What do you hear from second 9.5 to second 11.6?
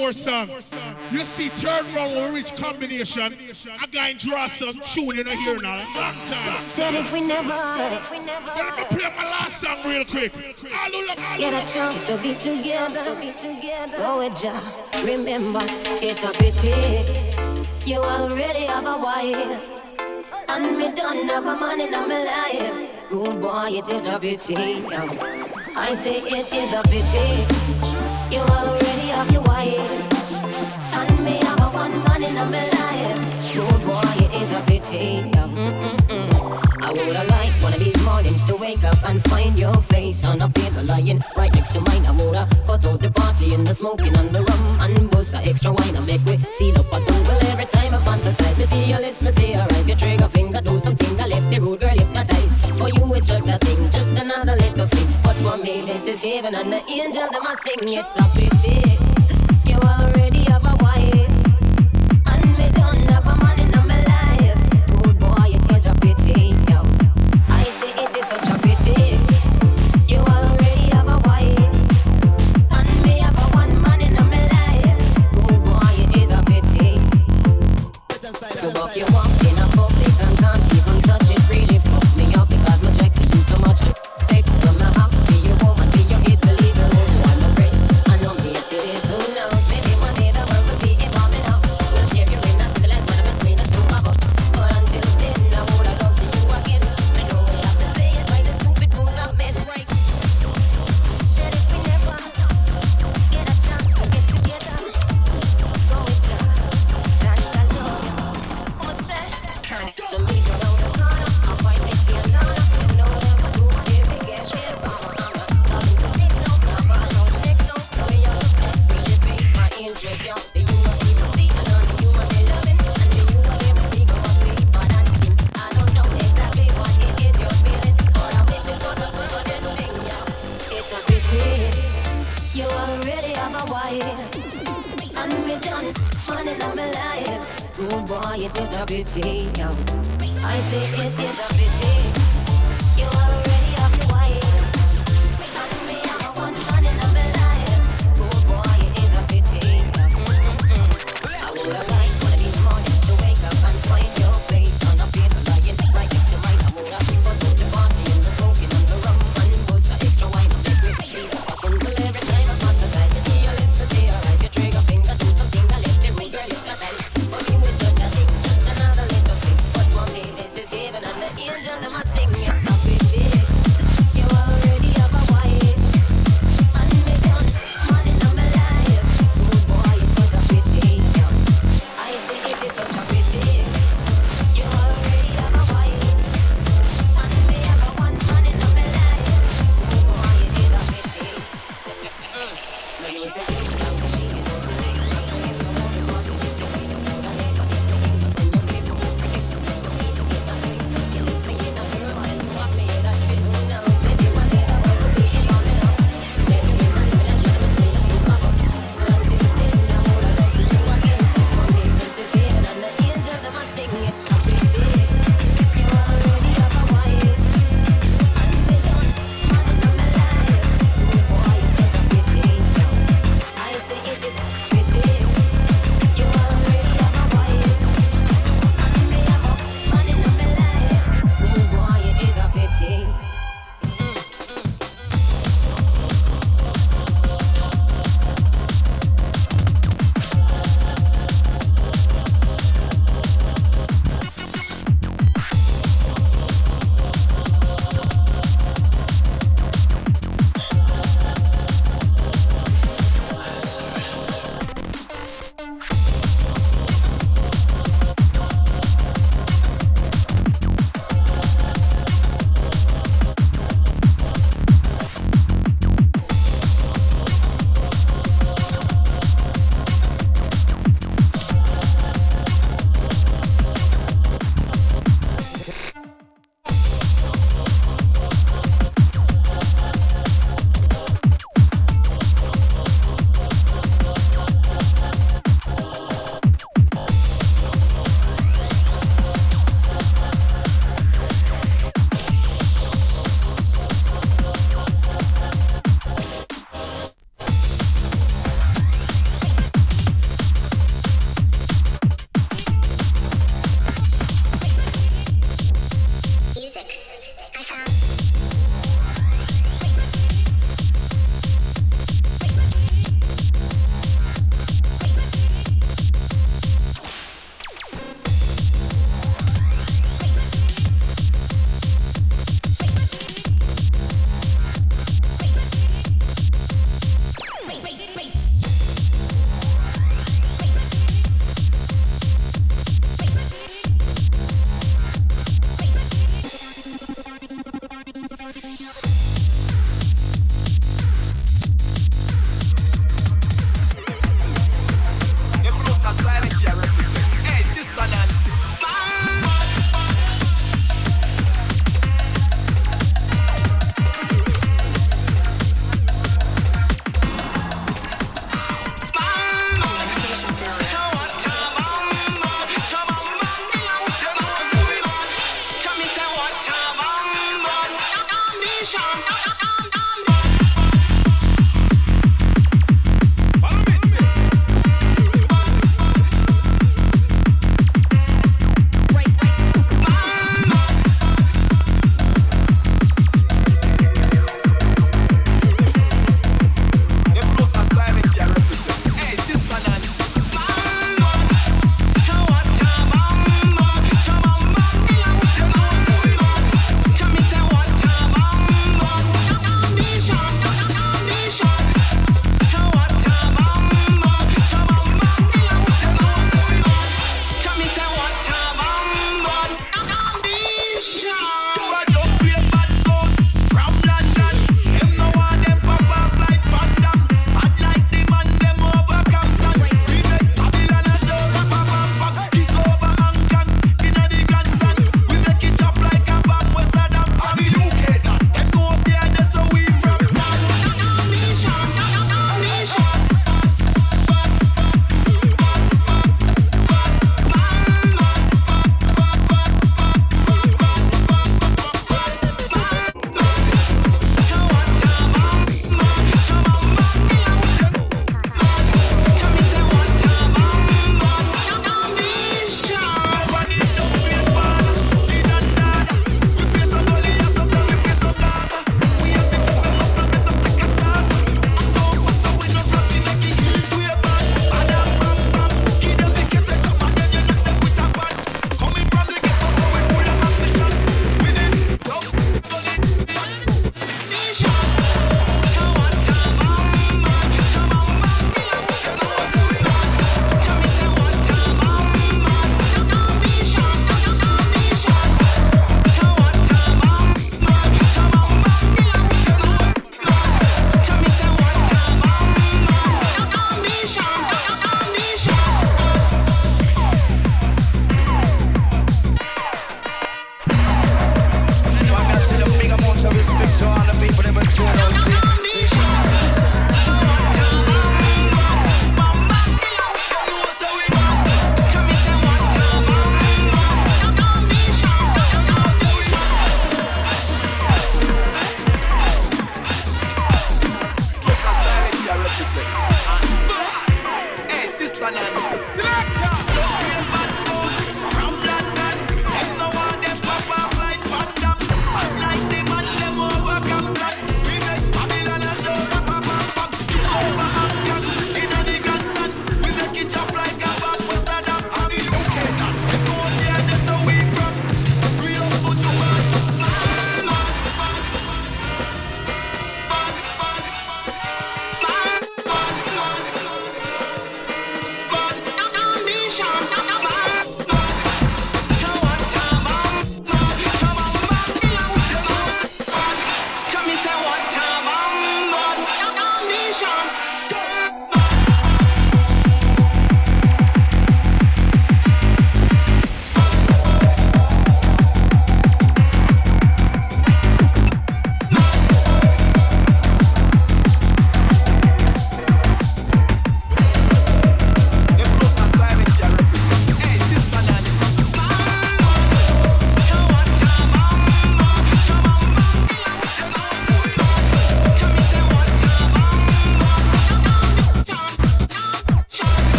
song real quick. All all Get